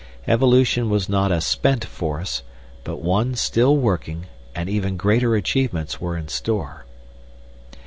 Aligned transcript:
Evolution 0.27 0.89
was 0.89 1.07
not 1.07 1.31
a 1.31 1.39
spent 1.39 1.85
force, 1.85 2.41
but 2.83 3.03
one 3.03 3.35
still 3.35 3.77
working, 3.77 4.25
and 4.55 4.67
even 4.67 4.97
greater 4.97 5.35
achievements 5.35 6.01
were 6.01 6.17
in 6.17 6.27
store. 6.27 6.85